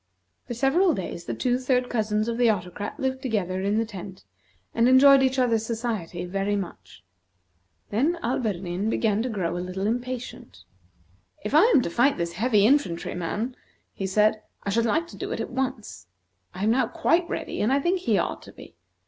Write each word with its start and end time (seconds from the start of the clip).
For 0.47 0.55
several 0.55 0.95
days 0.95 1.25
the 1.25 1.35
two 1.35 1.59
third 1.59 1.87
cousins 1.87 2.27
of 2.27 2.39
the 2.39 2.49
Autocrat 2.49 2.99
lived 2.99 3.21
together 3.21 3.61
in 3.61 3.77
the 3.77 3.85
tent, 3.85 4.23
and 4.73 4.87
enjoyed 4.89 5.21
each 5.21 5.37
other's 5.37 5.63
society 5.63 6.25
very 6.25 6.55
much. 6.55 7.03
Then 7.91 8.17
Alberdin 8.23 8.89
began 8.89 9.21
to 9.21 9.29
grow 9.29 9.55
a 9.55 9.59
little 9.59 9.85
impatient. 9.85 10.63
"If 11.43 11.53
I 11.53 11.65
am 11.65 11.83
to 11.83 11.89
fight 11.91 12.17
this 12.17 12.33
heavy 12.33 12.65
infantry 12.65 13.13
man," 13.13 13.55
he 13.93 14.07
said; 14.07 14.41
"I 14.63 14.71
should 14.71 14.85
like 14.87 15.05
to 15.09 15.17
do 15.17 15.31
it 15.31 15.39
at 15.39 15.51
once. 15.51 16.07
I 16.55 16.63
am 16.63 16.71
now 16.71 16.87
quite 16.87 17.29
ready, 17.29 17.61
and 17.61 17.71
I 17.71 17.79
think 17.79 17.99
he 17.99 18.17
ought 18.17 18.41
to 18.41 18.51
be. 18.51 18.73